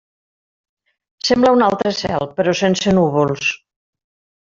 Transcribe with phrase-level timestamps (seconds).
[1.29, 3.55] Sembla un altre cel, però sense núvols.